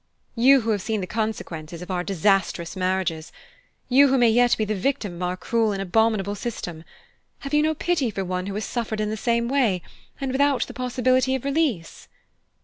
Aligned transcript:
You 0.35 0.61
who 0.61 0.71
have 0.71 0.81
seen 0.81 0.99
the 0.99 1.05
consequences 1.05 1.83
of 1.83 1.91
our 1.91 2.03
disastrous 2.03 2.75
marriages 2.75 3.31
you 3.87 4.07
who 4.07 4.17
may 4.17 4.31
yet 4.31 4.57
be 4.57 4.65
the 4.65 4.73
victim 4.73 5.13
of 5.13 5.21
our 5.21 5.37
cruel 5.37 5.71
and 5.73 5.79
abominable 5.79 6.33
system; 6.33 6.83
have 7.41 7.53
you 7.53 7.61
no 7.61 7.75
pity 7.75 8.09
for 8.09 8.25
one 8.25 8.47
who 8.47 8.55
has 8.55 8.65
suffered 8.65 8.99
in 8.99 9.11
the 9.11 9.15
same 9.15 9.47
way, 9.47 9.83
and 10.19 10.31
without 10.31 10.65
the 10.65 10.73
possibility 10.73 11.35
of 11.35 11.45
release?" 11.45 12.07